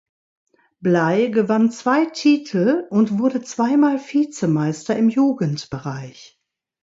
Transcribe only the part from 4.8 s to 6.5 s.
im Jugendbereich.